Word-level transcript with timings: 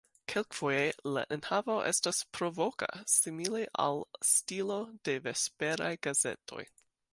Kelkfoje 0.31 0.85
la 1.15 1.23
enhavo 1.35 1.75
estas 1.89 2.21
provoka, 2.37 2.89
simile 3.17 3.63
al 3.85 4.03
stilo 4.33 4.81
de 5.11 5.19
vesperaj 5.29 5.95
gazetoj. 6.09 6.63